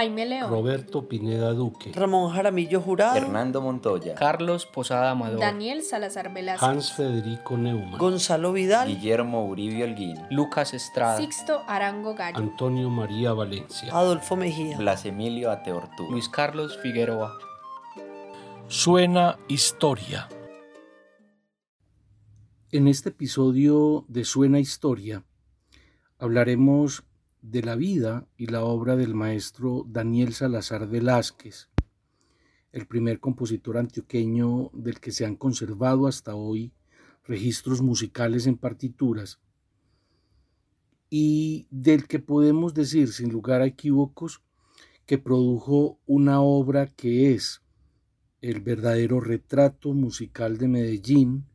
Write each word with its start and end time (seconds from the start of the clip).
Jaime 0.00 0.24
León, 0.24 0.50
Roberto 0.50 1.06
Pineda 1.06 1.52
Duque, 1.52 1.92
Ramón 1.92 2.32
Jaramillo 2.32 2.80
Jurado, 2.80 3.18
Hernando 3.18 3.60
Montoya, 3.60 4.14
Carlos 4.14 4.64
Posada 4.64 5.10
Amador, 5.10 5.38
Daniel 5.38 5.82
Salazar 5.82 6.32
Velázquez, 6.32 6.66
Hans 6.66 6.92
Federico 6.94 7.58
Neumann, 7.58 7.98
Gonzalo 7.98 8.54
Vidal, 8.54 8.88
Guillermo 8.88 9.44
Uribe 9.44 9.84
Holguín, 9.84 10.16
Lucas 10.30 10.72
Estrada, 10.72 11.18
Sixto 11.18 11.64
Arango 11.66 12.14
Gallo, 12.14 12.38
Antonio 12.38 12.88
María 12.88 13.34
Valencia. 13.34 13.92
Adolfo 13.92 14.36
Mejía. 14.36 14.78
Blas 14.78 15.04
Emilio 15.04 15.50
Ateortú, 15.50 16.10
Luis 16.10 16.30
Carlos 16.30 16.78
Figueroa. 16.78 17.36
Suena 18.68 19.36
historia. 19.48 20.30
En 22.72 22.88
este 22.88 23.10
episodio 23.10 24.06
de 24.08 24.24
Suena 24.24 24.60
Historia 24.60 25.24
hablaremos 26.18 27.04
de 27.42 27.62
la 27.62 27.76
vida 27.76 28.26
y 28.36 28.46
la 28.46 28.64
obra 28.64 28.96
del 28.96 29.14
maestro 29.14 29.84
Daniel 29.88 30.34
Salazar 30.34 30.88
Velázquez, 30.88 31.68
el 32.72 32.86
primer 32.86 33.20
compositor 33.20 33.78
antioqueño 33.78 34.70
del 34.72 35.00
que 35.00 35.12
se 35.12 35.24
han 35.24 35.36
conservado 35.36 36.06
hasta 36.06 36.34
hoy 36.34 36.72
registros 37.24 37.82
musicales 37.82 38.46
en 38.46 38.56
partituras 38.56 39.40
y 41.08 41.66
del 41.70 42.06
que 42.06 42.20
podemos 42.20 42.74
decir 42.74 43.12
sin 43.12 43.30
lugar 43.30 43.62
a 43.62 43.66
equívocos 43.66 44.42
que 45.06 45.18
produjo 45.18 45.98
una 46.06 46.40
obra 46.40 46.86
que 46.86 47.34
es 47.34 47.62
el 48.40 48.60
verdadero 48.60 49.20
retrato 49.20 49.92
musical 49.92 50.56
de 50.56 50.68
Medellín 50.68 51.46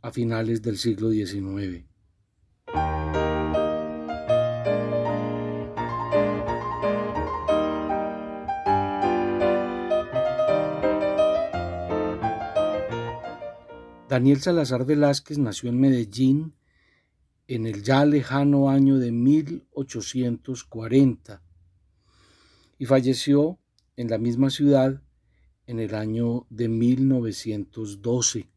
a 0.00 0.10
finales 0.10 0.62
del 0.62 0.78
siglo 0.78 1.10
XIX. 1.10 1.87
Daniel 14.18 14.40
Salazar 14.40 14.84
Velázquez 14.84 15.38
nació 15.38 15.70
en 15.70 15.78
Medellín 15.78 16.54
en 17.46 17.68
el 17.68 17.84
ya 17.84 18.04
lejano 18.04 18.68
año 18.68 18.98
de 18.98 19.12
1840 19.12 21.40
y 22.78 22.86
falleció 22.86 23.60
en 23.94 24.10
la 24.10 24.18
misma 24.18 24.50
ciudad 24.50 25.00
en 25.68 25.78
el 25.78 25.94
año 25.94 26.48
de 26.50 26.66
1912. 26.66 28.48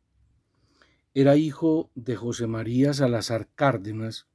Era 1.14 1.36
hijo 1.36 1.92
de 1.94 2.16
José 2.16 2.48
María 2.48 2.96
Salazar 2.96 3.48
Cárdenas, 3.54 4.26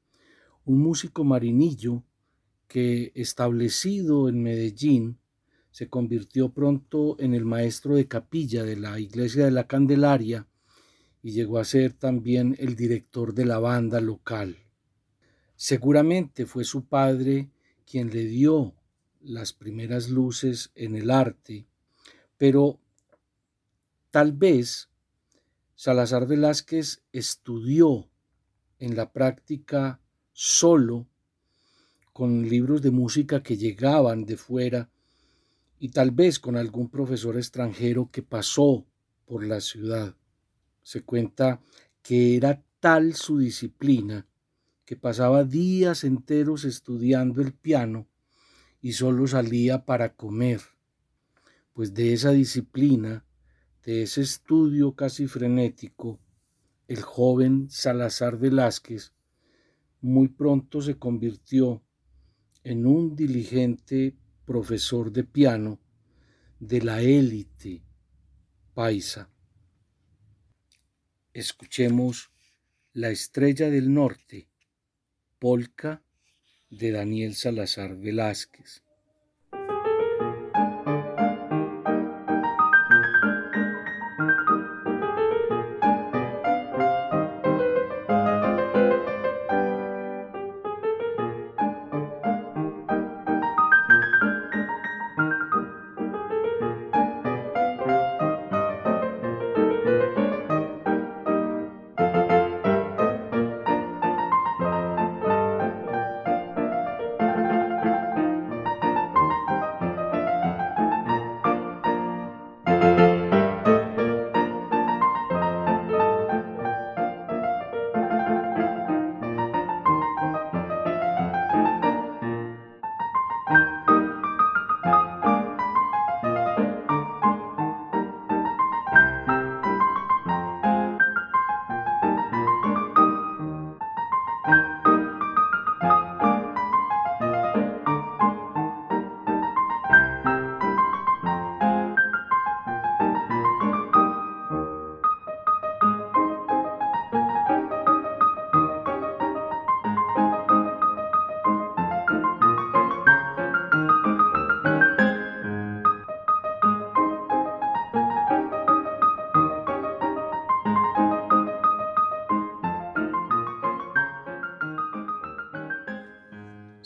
un 0.64 0.78
músico 0.78 1.24
marinillo 1.24 2.04
que, 2.68 3.10
establecido 3.16 4.28
en 4.28 4.44
Medellín, 4.44 5.18
se 5.72 5.88
convirtió 5.88 6.50
pronto 6.50 7.16
en 7.18 7.34
el 7.34 7.44
maestro 7.44 7.96
de 7.96 8.06
capilla 8.06 8.62
de 8.62 8.76
la 8.76 9.00
iglesia 9.00 9.44
de 9.44 9.50
la 9.50 9.66
Candelaria 9.66 10.46
y 11.26 11.32
llegó 11.32 11.58
a 11.58 11.64
ser 11.64 11.92
también 11.92 12.54
el 12.60 12.76
director 12.76 13.34
de 13.34 13.44
la 13.44 13.58
banda 13.58 14.00
local. 14.00 14.58
Seguramente 15.56 16.46
fue 16.46 16.62
su 16.62 16.84
padre 16.84 17.50
quien 17.84 18.10
le 18.10 18.26
dio 18.26 18.76
las 19.22 19.52
primeras 19.52 20.08
luces 20.08 20.70
en 20.76 20.94
el 20.94 21.10
arte, 21.10 21.66
pero 22.38 22.78
tal 24.12 24.34
vez 24.34 24.88
Salazar 25.74 26.28
Velázquez 26.28 27.02
estudió 27.10 28.08
en 28.78 28.94
la 28.94 29.12
práctica 29.12 30.00
solo 30.32 31.08
con 32.12 32.48
libros 32.48 32.82
de 32.82 32.92
música 32.92 33.42
que 33.42 33.56
llegaban 33.56 34.26
de 34.26 34.36
fuera 34.36 34.90
y 35.80 35.88
tal 35.88 36.12
vez 36.12 36.38
con 36.38 36.56
algún 36.56 36.88
profesor 36.88 37.36
extranjero 37.36 38.12
que 38.12 38.22
pasó 38.22 38.86
por 39.24 39.44
la 39.44 39.60
ciudad. 39.60 40.14
Se 40.86 41.02
cuenta 41.02 41.60
que 42.00 42.36
era 42.36 42.62
tal 42.78 43.14
su 43.14 43.38
disciplina 43.38 44.28
que 44.84 44.94
pasaba 44.94 45.42
días 45.42 46.04
enteros 46.04 46.64
estudiando 46.64 47.42
el 47.42 47.52
piano 47.54 48.06
y 48.80 48.92
solo 48.92 49.26
salía 49.26 49.84
para 49.84 50.14
comer, 50.14 50.60
pues 51.72 51.92
de 51.92 52.12
esa 52.12 52.30
disciplina, 52.30 53.26
de 53.82 54.04
ese 54.04 54.20
estudio 54.20 54.94
casi 54.94 55.26
frenético, 55.26 56.20
el 56.86 57.02
joven 57.02 57.66
Salazar 57.68 58.38
Velázquez 58.38 59.12
muy 60.00 60.28
pronto 60.28 60.80
se 60.82 60.96
convirtió 61.00 61.82
en 62.62 62.86
un 62.86 63.16
diligente 63.16 64.16
profesor 64.44 65.10
de 65.10 65.24
piano 65.24 65.80
de 66.60 66.80
la 66.80 67.02
élite 67.02 67.82
paisa. 68.72 69.28
Escuchemos 71.36 72.30
La 72.94 73.10
estrella 73.10 73.68
del 73.68 73.92
norte, 73.92 74.48
polka 75.38 76.02
de 76.70 76.92
Daniel 76.92 77.34
Salazar 77.34 77.94
Velázquez. 77.94 78.82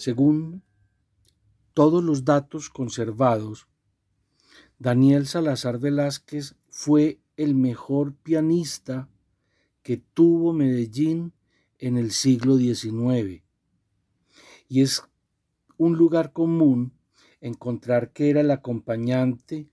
Según 0.00 0.62
todos 1.74 2.02
los 2.02 2.24
datos 2.24 2.70
conservados, 2.70 3.68
Daniel 4.78 5.26
Salazar 5.26 5.78
Velázquez 5.78 6.54
fue 6.70 7.20
el 7.36 7.54
mejor 7.54 8.14
pianista 8.14 9.10
que 9.82 9.98
tuvo 9.98 10.54
Medellín 10.54 11.34
en 11.76 11.98
el 11.98 12.12
siglo 12.12 12.56
XIX. 12.56 13.42
Y 14.68 14.80
es 14.80 15.02
un 15.76 15.98
lugar 15.98 16.32
común 16.32 16.94
encontrar 17.42 18.14
que 18.14 18.30
era 18.30 18.40
el 18.40 18.52
acompañante 18.52 19.68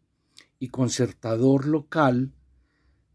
y 0.60 0.68
concertador 0.68 1.66
local 1.66 2.34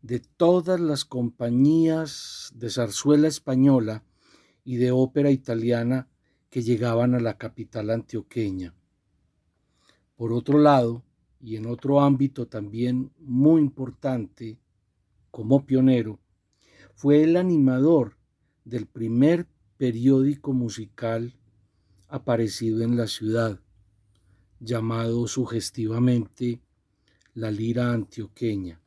de 0.00 0.20
todas 0.20 0.80
las 0.80 1.04
compañías 1.04 2.52
de 2.54 2.70
zarzuela 2.70 3.28
española 3.28 4.02
y 4.64 4.76
de 4.76 4.92
ópera 4.92 5.30
italiana 5.30 6.08
que 6.52 6.62
llegaban 6.62 7.14
a 7.14 7.18
la 7.18 7.38
capital 7.38 7.88
antioqueña. 7.88 8.74
Por 10.16 10.34
otro 10.34 10.58
lado, 10.58 11.02
y 11.40 11.56
en 11.56 11.64
otro 11.64 12.02
ámbito 12.02 12.46
también 12.46 13.10
muy 13.18 13.62
importante, 13.62 14.58
como 15.30 15.64
pionero, 15.64 16.20
fue 16.94 17.22
el 17.22 17.38
animador 17.38 18.18
del 18.66 18.84
primer 18.84 19.46
periódico 19.78 20.52
musical 20.52 21.34
aparecido 22.06 22.82
en 22.82 22.98
la 22.98 23.06
ciudad, 23.06 23.58
llamado 24.60 25.26
sugestivamente 25.28 26.60
la 27.32 27.50
lira 27.50 27.94
antioqueña. 27.94 28.81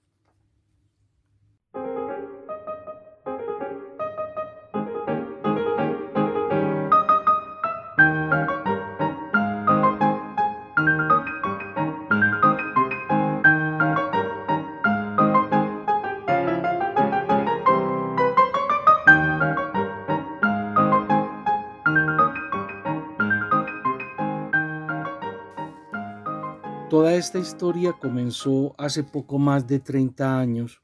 Toda 26.95 27.15
esta 27.15 27.39
historia 27.39 27.91
comenzó 27.91 28.73
hace 28.77 29.03
poco 29.03 29.37
más 29.37 29.67
de 29.67 29.81
30 29.81 30.39
años, 30.39 30.81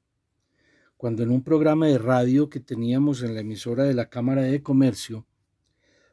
cuando 0.97 1.23
en 1.23 1.31
un 1.31 1.41
programa 1.41 1.87
de 1.87 1.97
radio 1.99 2.49
que 2.49 2.59
teníamos 2.59 3.23
en 3.23 3.33
la 3.33 3.39
emisora 3.39 3.85
de 3.85 3.93
la 3.93 4.09
Cámara 4.09 4.41
de 4.41 4.61
Comercio, 4.61 5.25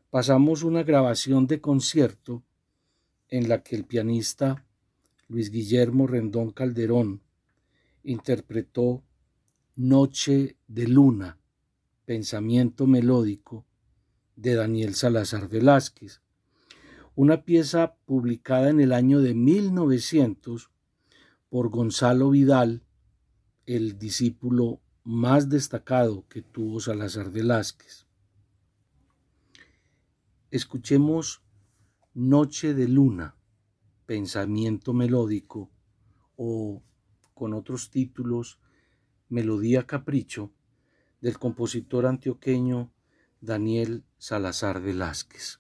pasamos 0.09 0.63
una 0.63 0.85
grabación 0.85 1.49
de 1.49 1.61
concierto 1.61 2.45
en 3.29 3.49
la 3.49 3.65
que 3.65 3.75
el 3.75 3.87
pianista 3.87 4.65
Luis 5.27 5.51
Guillermo 5.51 6.07
Rendón 6.07 6.53
Calderón 6.53 7.21
interpretó 8.05 9.03
Noche 9.75 10.59
de 10.69 10.87
Luna, 10.87 11.41
pensamiento 12.05 12.87
melódico 12.87 13.67
de 14.37 14.55
Daniel 14.55 14.95
Salazar 14.95 15.49
Velázquez 15.49 16.23
una 17.19 17.43
pieza 17.43 17.97
publicada 18.07 18.71
en 18.71 18.81
el 18.81 18.93
año 18.93 19.19
de 19.21 19.35
1900 19.35 20.71
por 21.49 21.69
Gonzalo 21.69 22.31
Vidal, 22.31 22.85
el 23.67 23.99
discípulo 23.99 24.81
más 25.03 25.49
destacado 25.49 26.29
que 26.29 26.43
tuvo 26.43 26.79
Salazar 26.79 27.33
Velázquez. 27.33 28.07
Escuchemos 30.53 31.43
Noche 32.15 32.73
de 32.73 32.87
Luna, 32.87 33.35
Pensamiento 34.07 34.93
Melódico 34.93 35.73
o 36.37 36.85
con 37.35 37.53
otros 37.53 37.91
títulos 37.91 38.61
Melodía 39.29 39.89
Capricho 39.89 40.53
del 41.21 41.37
compositor 41.41 42.07
antioqueño 42.07 42.93
Daniel 43.41 44.05
Salazar 44.19 44.81
Velázquez. 44.81 45.59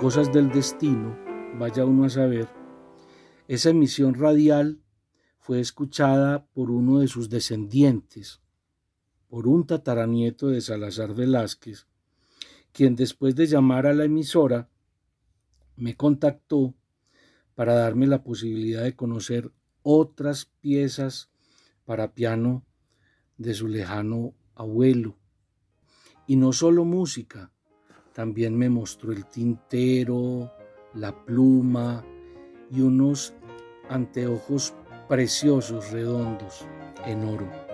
Cosas 0.00 0.32
del 0.32 0.50
destino, 0.50 1.16
vaya 1.58 1.84
uno 1.84 2.04
a 2.04 2.10
saber, 2.10 2.48
esa 3.48 3.70
emisión 3.70 4.14
radial 4.14 4.80
fue 5.38 5.60
escuchada 5.60 6.46
por 6.52 6.70
uno 6.70 7.00
de 7.00 7.08
sus 7.08 7.28
descendientes, 7.28 8.40
por 9.28 9.46
un 9.46 9.66
tataranieto 9.66 10.48
de 10.48 10.60
Salazar 10.60 11.14
Velázquez, 11.14 11.86
quien 12.72 12.94
después 12.94 13.34
de 13.34 13.46
llamar 13.46 13.86
a 13.86 13.94
la 13.94 14.04
emisora 14.04 14.68
me 15.76 15.96
contactó 15.96 16.74
para 17.54 17.74
darme 17.74 18.06
la 18.06 18.22
posibilidad 18.22 18.82
de 18.82 18.96
conocer 18.96 19.52
otras 19.82 20.46
piezas 20.60 21.30
para 21.84 22.14
piano 22.14 22.64
de 23.38 23.54
su 23.54 23.66
lejano 23.66 24.34
abuelo. 24.54 25.16
Y 26.26 26.36
no 26.36 26.52
solo 26.52 26.84
música, 26.84 27.52
también 28.12 28.56
me 28.56 28.68
mostró 28.68 29.12
el 29.12 29.26
tintero, 29.26 30.50
la 30.94 31.12
pluma 31.24 32.04
y 32.70 32.80
unos 32.80 33.34
anteojos 33.88 34.74
preciosos 35.08 35.90
redondos 35.90 36.66
en 37.06 37.24
oro. 37.24 37.69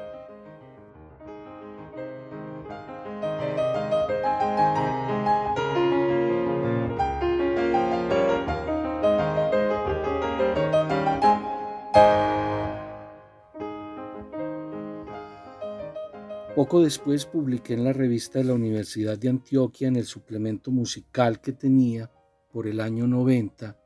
Poco 16.67 16.83
después 16.83 17.27
publiqué 17.27 17.75
en 17.75 17.85
la 17.85 17.93
revista 17.93 18.41
de 18.41 18.47
la 18.47 18.55
Universidad 18.55 19.17
de 19.17 19.29
Antioquia, 19.29 19.87
en 19.87 19.95
el 19.95 20.05
suplemento 20.05 20.73
musical 20.73 21.41
que 21.41 21.53
tenía 21.53 22.11
por 22.51 22.67
el 22.67 22.81
año 22.81 23.07
90, 23.07 23.79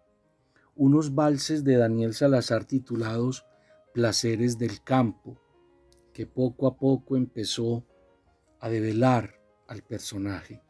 unos 0.76 1.14
valses 1.14 1.62
de 1.62 1.76
Daniel 1.76 2.14
Salazar 2.14 2.64
titulados 2.64 3.44
Placeres 3.92 4.56
del 4.56 4.82
Campo, 4.82 5.38
que 6.14 6.26
poco 6.26 6.66
a 6.66 6.78
poco 6.78 7.18
empezó 7.18 7.84
a 8.60 8.70
develar 8.70 9.42
al 9.68 9.82
personaje. 9.82 10.62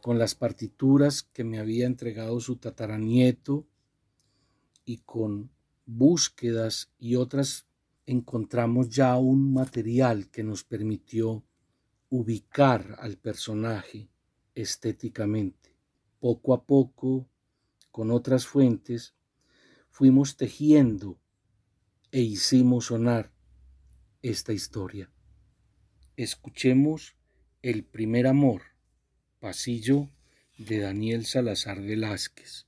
Con 0.00 0.20
las 0.20 0.36
partituras 0.36 1.24
que 1.24 1.42
me 1.42 1.58
había 1.58 1.84
entregado 1.84 2.38
su 2.38 2.58
tataranieto 2.58 3.66
y 4.84 4.98
con 4.98 5.50
búsquedas 5.84 6.92
y 7.00 7.16
otras 7.16 7.67
encontramos 8.08 8.88
ya 8.88 9.18
un 9.18 9.52
material 9.52 10.30
que 10.30 10.42
nos 10.42 10.64
permitió 10.64 11.44
ubicar 12.08 12.96
al 13.00 13.18
personaje 13.18 14.08
estéticamente. 14.54 15.76
Poco 16.18 16.54
a 16.54 16.64
poco, 16.64 17.28
con 17.90 18.10
otras 18.10 18.46
fuentes, 18.46 19.14
fuimos 19.90 20.38
tejiendo 20.38 21.20
e 22.10 22.22
hicimos 22.22 22.86
sonar 22.86 23.30
esta 24.22 24.54
historia. 24.54 25.12
Escuchemos 26.16 27.14
El 27.60 27.84
primer 27.84 28.26
amor, 28.26 28.62
pasillo 29.38 30.08
de 30.56 30.78
Daniel 30.78 31.26
Salazar 31.26 31.82
Velázquez. 31.82 32.66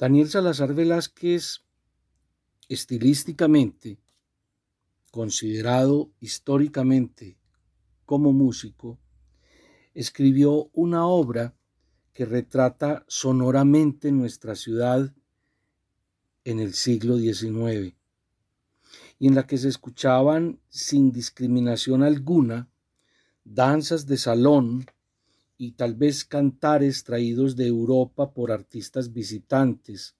Daniel 0.00 0.30
Salazar 0.30 0.72
Velázquez, 0.72 1.60
estilísticamente, 2.70 3.98
considerado 5.10 6.10
históricamente 6.20 7.36
como 8.06 8.32
músico, 8.32 8.98
escribió 9.92 10.70
una 10.72 11.04
obra 11.04 11.54
que 12.14 12.24
retrata 12.24 13.04
sonoramente 13.08 14.10
nuestra 14.10 14.54
ciudad 14.54 15.14
en 16.44 16.60
el 16.60 16.72
siglo 16.72 17.18
XIX 17.18 17.94
y 19.18 19.28
en 19.28 19.34
la 19.34 19.46
que 19.46 19.58
se 19.58 19.68
escuchaban 19.68 20.60
sin 20.70 21.12
discriminación 21.12 22.02
alguna 22.02 22.70
danzas 23.44 24.06
de 24.06 24.16
salón 24.16 24.86
y 25.62 25.72
tal 25.72 25.94
vez 25.94 26.24
cantares 26.24 27.04
traídos 27.04 27.54
de 27.54 27.66
Europa 27.66 28.32
por 28.32 28.50
artistas 28.50 29.12
visitantes 29.12 30.16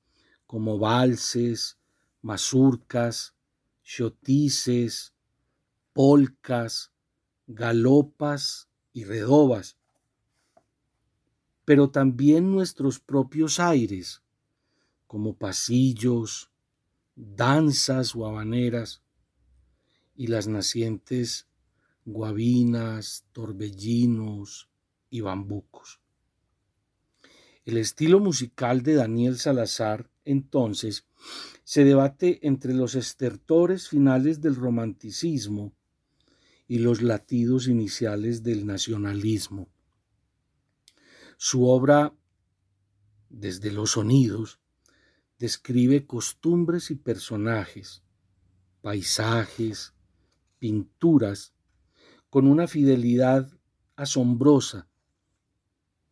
como 0.46 0.78
valses, 0.78 1.78
mazurcas, 2.20 3.34
chotices, 3.82 5.14
polcas, 5.94 6.92
galopas 7.46 8.68
y 8.92 9.04
redobas, 9.04 9.78
pero 11.64 11.88
también 11.88 12.50
nuestros 12.50 13.00
propios 13.00 13.60
aires, 13.60 14.22
como 15.06 15.36
pasillos, 15.36 16.50
danzas 17.16 18.14
o 18.14 18.26
habaneras, 18.26 19.00
y 20.14 20.26
las 20.26 20.46
nacientes 20.48 21.46
guabinas, 22.04 23.24
torbellinos 23.32 24.69
y 25.10 25.20
bambucos. 25.20 26.00
El 27.64 27.76
estilo 27.76 28.20
musical 28.20 28.82
de 28.82 28.94
Daniel 28.94 29.36
Salazar, 29.36 30.10
entonces, 30.24 31.06
se 31.64 31.84
debate 31.84 32.46
entre 32.46 32.72
los 32.74 32.94
estertores 32.94 33.88
finales 33.88 34.40
del 34.40 34.56
romanticismo 34.56 35.74
y 36.66 36.78
los 36.78 37.02
latidos 37.02 37.68
iniciales 37.68 38.42
del 38.42 38.66
nacionalismo. 38.66 39.68
Su 41.36 41.66
obra, 41.66 42.14
desde 43.28 43.72
los 43.72 43.92
sonidos, 43.92 44.60
describe 45.38 46.06
costumbres 46.06 46.90
y 46.90 46.96
personajes, 46.96 48.02
paisajes, 48.82 49.94
pinturas, 50.58 51.54
con 52.28 52.46
una 52.46 52.68
fidelidad 52.68 53.50
asombrosa, 53.96 54.89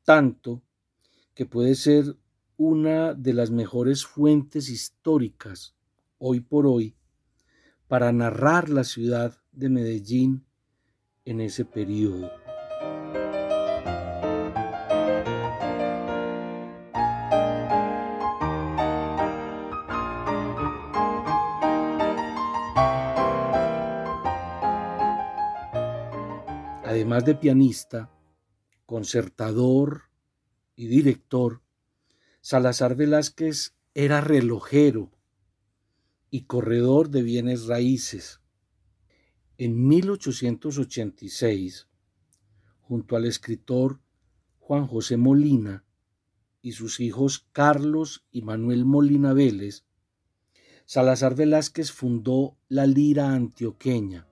tanto 0.08 0.62
que 1.34 1.44
puede 1.44 1.74
ser 1.74 2.16
una 2.56 3.12
de 3.12 3.34
las 3.34 3.50
mejores 3.50 4.06
fuentes 4.06 4.70
históricas 4.70 5.76
hoy 6.16 6.40
por 6.40 6.66
hoy 6.66 6.96
para 7.88 8.10
narrar 8.10 8.70
la 8.70 8.84
ciudad 8.84 9.36
de 9.52 9.68
Medellín 9.68 10.46
en 11.26 11.42
ese 11.42 11.66
periodo. 11.66 12.30
Además 26.82 27.26
de 27.26 27.34
pianista, 27.34 28.10
concertador 28.88 30.04
y 30.74 30.86
director, 30.86 31.60
Salazar 32.40 32.96
Velázquez 32.96 33.74
era 33.92 34.22
relojero 34.22 35.12
y 36.30 36.44
corredor 36.44 37.10
de 37.10 37.22
bienes 37.22 37.66
raíces. 37.66 38.40
En 39.58 39.86
1886, 39.86 41.86
junto 42.80 43.14
al 43.14 43.26
escritor 43.26 44.00
Juan 44.58 44.86
José 44.86 45.18
Molina 45.18 45.84
y 46.62 46.72
sus 46.72 46.98
hijos 46.98 47.46
Carlos 47.52 48.24
y 48.30 48.40
Manuel 48.40 48.86
Molina 48.86 49.34
Vélez, 49.34 49.84
Salazar 50.86 51.34
Velázquez 51.34 51.92
fundó 51.92 52.56
La 52.70 52.86
Lira 52.86 53.34
Antioqueña, 53.34 54.26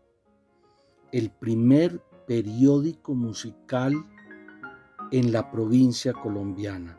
el 1.13 1.31
primer 1.31 2.01
periódico 2.27 3.15
musical 3.15 4.07
en 5.13 5.33
la 5.33 5.51
provincia 5.51 6.13
colombiana 6.13 6.99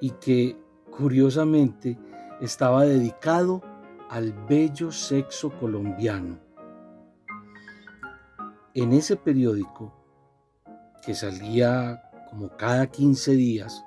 y 0.00 0.10
que 0.10 0.56
curiosamente 0.90 1.98
estaba 2.40 2.84
dedicado 2.84 3.62
al 4.10 4.32
bello 4.48 4.92
sexo 4.92 5.50
colombiano. 5.58 6.38
En 8.74 8.92
ese 8.92 9.16
periódico, 9.16 9.92
que 11.04 11.14
salía 11.14 12.02
como 12.30 12.56
cada 12.56 12.86
15 12.86 13.32
días 13.32 13.84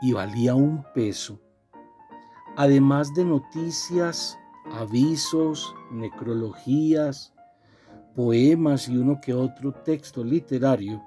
y 0.00 0.12
valía 0.12 0.54
un 0.54 0.84
peso, 0.94 1.40
además 2.56 3.12
de 3.14 3.24
noticias, 3.24 4.38
avisos, 4.72 5.74
necrologías, 5.90 7.32
poemas 8.14 8.88
y 8.88 8.96
uno 8.96 9.20
que 9.20 9.34
otro 9.34 9.72
texto 9.72 10.22
literario, 10.22 11.02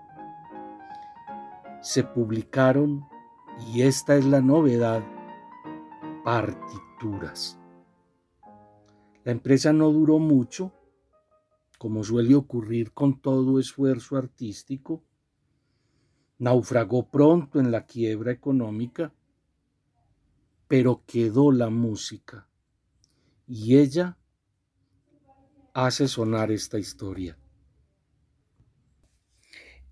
se 1.85 2.03
publicaron, 2.03 3.07
y 3.71 3.83
esta 3.83 4.15
es 4.15 4.25
la 4.25 4.41
novedad, 4.41 5.03
partituras. 6.23 7.59
La 9.23 9.31
empresa 9.31 9.71
no 9.71 9.91
duró 9.91 10.17
mucho, 10.17 10.73
como 11.77 12.03
suele 12.03 12.33
ocurrir 12.33 12.91
con 12.91 13.21
todo 13.21 13.59
esfuerzo 13.59 14.17
artístico, 14.17 15.03
naufragó 16.39 17.07
pronto 17.07 17.59
en 17.59 17.69
la 17.69 17.85
quiebra 17.85 18.31
económica, 18.31 19.13
pero 20.67 21.03
quedó 21.05 21.51
la 21.51 21.69
música 21.69 22.47
y 23.45 23.77
ella 23.77 24.17
hace 25.71 26.07
sonar 26.07 26.51
esta 26.51 26.79
historia. 26.79 27.37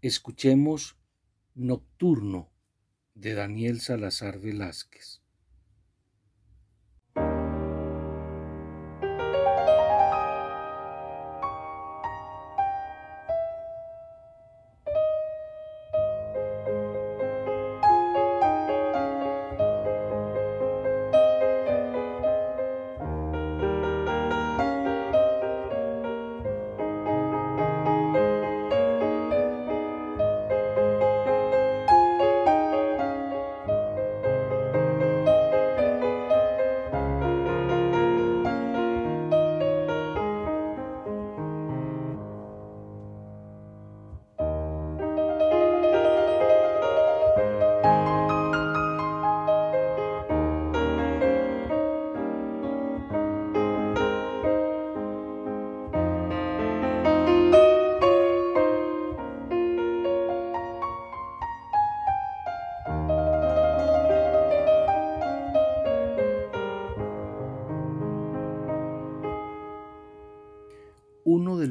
Escuchemos 0.02 0.98
Nocturno 1.56 2.52
de 3.14 3.36
Daniel 3.36 3.80
Salazar 3.80 4.40
Velázquez. 4.40 5.23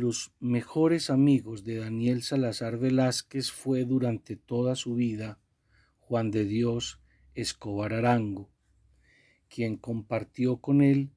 Los 0.02 0.32
mejores 0.40 1.10
amigos 1.10 1.62
de 1.62 1.76
Daniel 1.76 2.24
Salazar 2.24 2.76
Velázquez 2.76 3.52
fue 3.52 3.84
durante 3.84 4.34
toda 4.34 4.74
su 4.74 4.96
vida 4.96 5.38
Juan 6.00 6.32
de 6.32 6.44
Dios 6.44 7.00
Escobar 7.36 7.94
Arango, 7.94 8.50
quien 9.48 9.76
compartió 9.76 10.56
con 10.56 10.82
él 10.82 11.12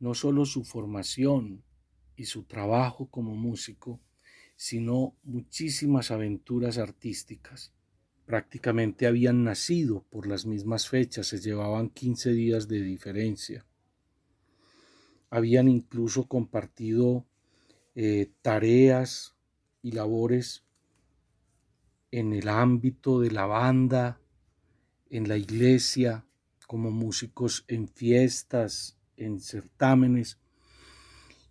no 0.00 0.12
solo 0.12 0.44
su 0.44 0.64
formación 0.64 1.64
y 2.14 2.26
su 2.26 2.42
trabajo 2.42 3.08
como 3.08 3.34
músico, 3.36 4.02
sino 4.54 5.16
muchísimas 5.22 6.10
aventuras 6.10 6.76
artísticas, 6.76 7.72
prácticamente 8.26 9.06
habían 9.06 9.44
nacido 9.44 10.04
por 10.10 10.26
las 10.26 10.44
mismas 10.44 10.90
fechas, 10.90 11.28
se 11.28 11.40
llevaban 11.40 11.88
15 11.88 12.32
días 12.32 12.68
de 12.68 12.82
diferencia. 12.82 13.64
Habían 15.30 15.68
incluso 15.68 16.26
compartido 16.28 17.24
eh, 17.94 18.30
tareas 18.42 19.34
y 19.82 19.92
labores 19.92 20.64
en 22.10 22.32
el 22.32 22.48
ámbito 22.48 23.20
de 23.20 23.30
la 23.30 23.46
banda, 23.46 24.20
en 25.10 25.28
la 25.28 25.36
iglesia, 25.36 26.24
como 26.66 26.90
músicos 26.90 27.64
en 27.68 27.88
fiestas, 27.88 28.96
en 29.16 29.40
certámenes. 29.40 30.38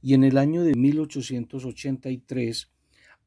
Y 0.01 0.13
en 0.13 0.23
el 0.23 0.37
año 0.37 0.63
de 0.63 0.75
1883, 0.75 2.71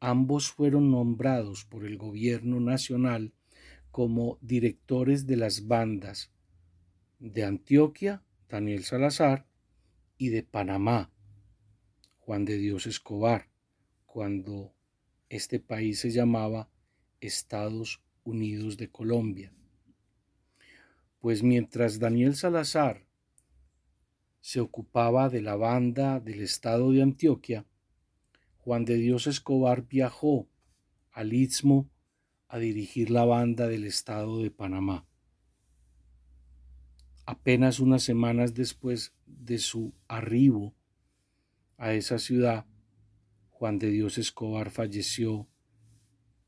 ambos 0.01 0.51
fueron 0.51 0.91
nombrados 0.91 1.65
por 1.65 1.85
el 1.85 1.97
gobierno 1.97 2.61
nacional 2.61 3.33
como 3.91 4.39
directores 4.41 5.27
de 5.27 5.37
las 5.37 5.69
bandas 5.69 6.31
de 7.19 7.45
Antioquia, 7.45 8.23
Daniel 8.49 8.85
Salazar, 8.85 9.47
y 10.19 10.31
de 10.31 10.43
Panamá, 10.43 11.11
Juan 12.25 12.45
de 12.45 12.57
Dios 12.57 12.87
Escobar, 12.87 13.49
cuando 14.07 14.73
este 15.29 15.59
país 15.59 15.99
se 15.99 16.13
llamaba 16.13 16.71
Estados 17.21 18.01
Unidos 18.23 18.77
de 18.77 18.89
Colombia. 18.89 19.53
Pues 21.19 21.43
mientras 21.43 21.99
Daniel 21.99 22.37
Salazar 22.37 23.09
se 24.41 24.61
ocupaba 24.61 25.31
de 25.31 25.43
la 25.43 25.57
banda 25.57 26.21
del 26.21 26.43
estado 26.43 26.93
de 26.93 27.03
Antioquia, 27.03 27.67
Juan 28.59 28.85
de 28.85 28.99
Dios 28.99 29.27
Escobar 29.27 29.89
viajó 29.89 30.47
al 31.11 31.33
Istmo 31.33 31.91
a 32.47 32.59
dirigir 32.59 33.11
la 33.11 33.25
banda 33.25 33.67
del 33.67 33.85
estado 33.85 34.41
de 34.41 34.53
Panamá. 34.53 35.09
Apenas 37.27 37.81
unas 37.81 38.05
semanas 38.05 38.55
después 38.55 39.13
de 39.27 39.59
su 39.59 39.93
arribo 40.07 40.73
a 41.83 41.95
esa 41.95 42.21
ciudad, 42.21 42.65
Juan 43.51 43.81
de 43.81 43.91
Dios 43.91 44.17
Escobar 44.17 44.71
falleció 44.71 45.49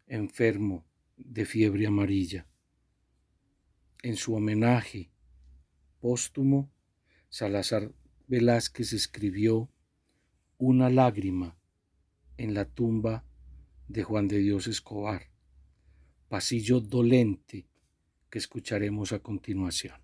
enfermo 0.06 0.86
de 1.16 1.44
fiebre 1.44 1.88
amarilla. 1.88 2.46
En 4.04 4.14
su 4.14 4.34
homenaje 4.34 5.10
póstumo, 5.98 6.70
Salazar 7.30 7.92
Velázquez 8.28 8.92
escribió 8.92 9.68
Una 10.56 10.88
lágrima 10.88 11.58
en 12.36 12.54
la 12.54 12.64
tumba 12.64 13.24
de 13.88 14.04
Juan 14.04 14.28
de 14.28 14.38
Dios 14.38 14.68
Escobar, 14.68 15.32
pasillo 16.28 16.78
dolente 16.78 17.66
que 18.30 18.38
escucharemos 18.38 19.10
a 19.10 19.18
continuación. 19.18 20.00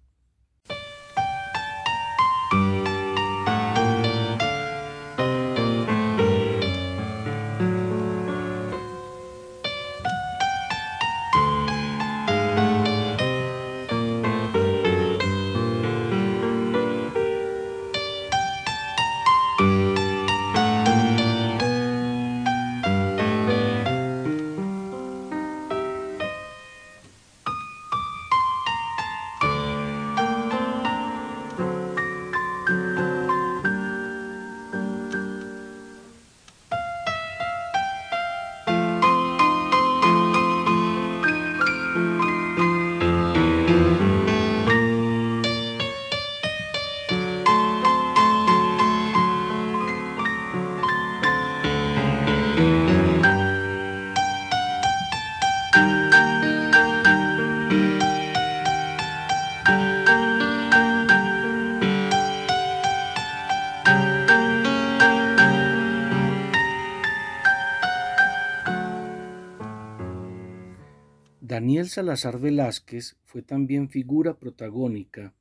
Daniel 71.60 71.90
Salazar 71.90 72.40
Velázquez 72.40 73.18
fue 73.26 73.42
también 73.42 73.90
figura 73.90 74.38
protagónica 74.38 75.34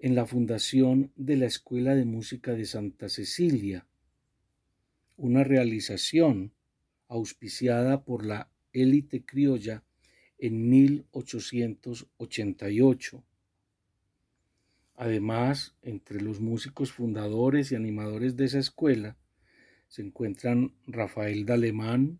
en 0.00 0.16
la 0.16 0.26
fundación 0.26 1.12
de 1.14 1.36
la 1.36 1.46
Escuela 1.46 1.94
de 1.94 2.04
Música 2.04 2.54
de 2.54 2.64
Santa 2.64 3.08
Cecilia, 3.08 3.86
una 5.16 5.44
realización 5.44 6.54
auspiciada 7.06 8.02
por 8.02 8.26
la 8.26 8.50
élite 8.72 9.24
criolla 9.24 9.84
en 10.38 10.68
1888. 10.70 13.22
Además, 14.96 15.76
entre 15.82 16.20
los 16.20 16.40
músicos 16.40 16.90
fundadores 16.90 17.70
y 17.70 17.76
animadores 17.76 18.36
de 18.36 18.46
esa 18.46 18.58
escuela 18.58 19.16
se 19.86 20.02
encuentran 20.02 20.74
Rafael 20.88 21.46
Dalemán, 21.46 22.18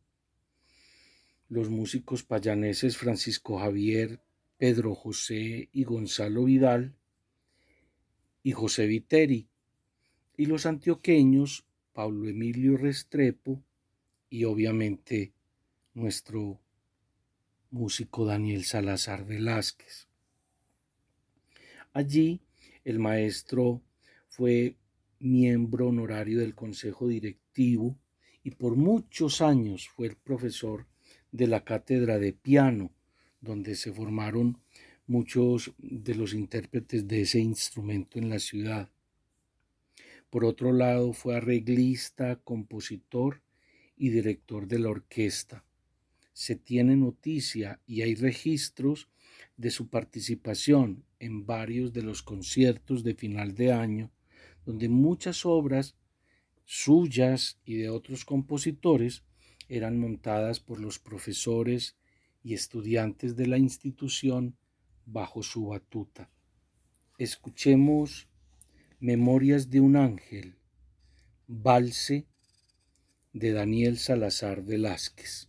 los 1.49 1.71
músicos 1.71 2.23
payaneses 2.23 2.97
Francisco 2.97 3.59
Javier, 3.59 4.21
Pedro 4.59 4.95
José 4.95 5.69
y 5.73 5.85
Gonzalo 5.85 6.45
Vidal, 6.45 6.95
y 8.43 8.53
José 8.53 8.87
Viteri, 8.87 9.49
y 10.37 10.47
los 10.47 10.67
antioqueños 10.67 11.65
Pablo 11.93 12.29
Emilio 12.29 12.77
Restrepo 12.77 13.63
y 14.31 14.45
obviamente 14.45 15.33
nuestro 15.95 16.61
músico 17.71 18.25
Daniel 18.25 18.65
Salazar 18.65 19.27
Velázquez. 19.27 20.07
Allí 21.93 22.41
el 22.85 22.99
maestro 22.99 23.83
fue 24.29 24.77
miembro 25.19 25.89
honorario 25.89 26.39
del 26.39 26.55
Consejo 26.55 27.09
Directivo 27.09 27.99
y 28.45 28.53
por 28.53 28.77
muchos 28.77 29.41
años 29.41 29.89
fue 29.89 30.07
el 30.07 30.17
profesor 30.17 30.87
de 31.33 31.47
la 31.47 31.65
cátedra 31.65 32.19
de 32.19 32.33
piano, 32.33 32.93
donde 33.41 33.75
se 33.75 33.93
formaron 33.93 34.59
muchos 35.07 35.73
de 35.79 36.15
los 36.15 36.35
intérpretes 36.35 37.09
de 37.09 37.23
ese 37.23 37.41
instrumento 37.41 38.19
en 38.19 38.29
la 38.29 38.39
ciudad. 38.39 38.91
Por 40.31 40.45
otro 40.45 40.73
lado, 40.73 41.13
fue 41.13 41.37
arreglista, 41.37 42.37
compositor 42.37 43.43
y 43.97 44.11
director 44.11 44.69
de 44.69 44.79
la 44.79 44.91
orquesta. 44.91 45.65
Se 46.35 46.55
tiene 46.55 46.97
noticia 46.97 47.81
y 47.87 48.03
hay 48.03 48.15
registros 48.15 49.09
de 49.57 49.71
su 49.71 49.89
participación 49.89 51.05
en 51.19 51.47
varios 51.47 51.93
de 51.93 52.03
los 52.03 52.23
conciertos 52.23 53.03
de 53.03 53.15
final 53.15 53.55
de 53.55 53.73
año, 53.73 54.11
donde 54.65 54.89
muchas 54.89 55.47
obras 55.47 55.97
suyas 56.65 57.59
y 57.65 57.77
de 57.77 57.89
otros 57.89 58.27
compositores 58.27 59.25
eran 59.69 59.99
montadas 59.99 60.61
por 60.61 60.81
los 60.81 60.99
profesores 60.99 61.97
y 62.43 62.55
estudiantes 62.55 63.37
de 63.37 63.47
la 63.47 63.59
institución 63.59 64.57
bajo 65.07 65.43
su 65.43 65.67
batuta. 65.67 66.31
Escuchemos 67.19 68.29
Memorias 69.01 69.71
de 69.71 69.81
un 69.81 69.97
ángel, 69.97 70.57
Valse 71.47 72.27
de 73.33 73.53
Daniel 73.53 73.99
Salazar 73.99 74.63
Velázquez. 74.63 75.49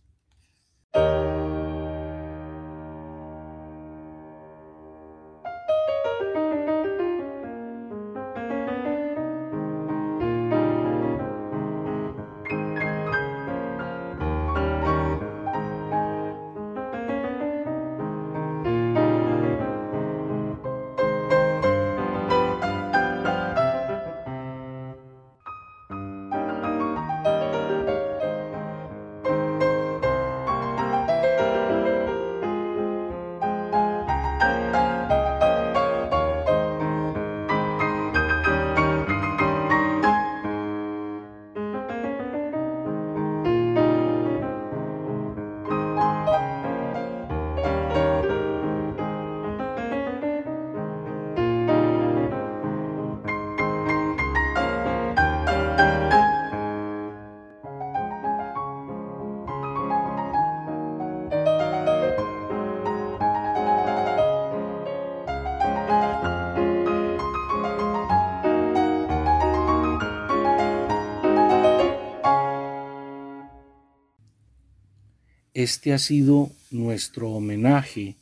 Este 75.62 75.92
ha 75.92 75.98
sido 75.98 76.52
nuestro 76.70 77.32
homenaje 77.32 78.16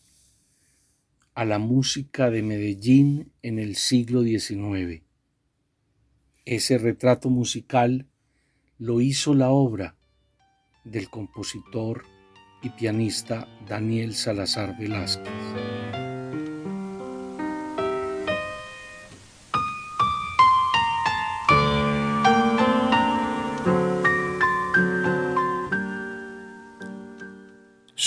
a 1.37 1.45
la 1.45 1.61
música 1.61 2.31
de 2.31 2.43
Medellín 2.43 3.31
en 3.43 3.61
el 3.61 3.77
siglo 3.77 4.25
XIX. 4.25 5.05
Ese 6.45 6.79
retrato 6.79 7.31
musical 7.31 8.07
lo 8.81 9.01
hizo 9.01 9.35
la 9.35 9.51
obra 9.51 9.95
del 10.83 11.09
compositor 11.11 12.03
y 12.61 12.71
pianista 12.71 13.47
Daniel 13.69 14.17
Salazar 14.17 14.77
Velázquez. 14.77 15.48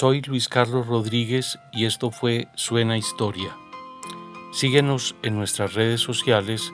Soy 0.01 0.23
Luis 0.23 0.49
Carlos 0.49 0.87
Rodríguez 0.87 1.59
y 1.71 1.85
esto 1.85 2.09
fue 2.09 2.47
Suena 2.55 2.97
Historia. 2.97 3.55
Síguenos 4.51 5.15
en 5.21 5.35
nuestras 5.35 5.75
redes 5.75 6.01
sociales, 6.01 6.73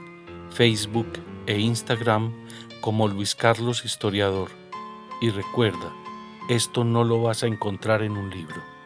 Facebook 0.50 1.08
e 1.46 1.60
Instagram 1.60 2.34
como 2.80 3.10
Luis 3.10 3.36
Carlos 3.36 3.84
Historiador. 3.84 4.52
Y 5.20 5.30
recuerda, 5.32 5.92
esto 6.48 6.86
no 6.86 7.04
lo 7.04 7.22
vas 7.22 7.44
a 7.44 7.48
encontrar 7.48 8.02
en 8.02 8.14
un 8.14 8.30
libro. 8.30 8.77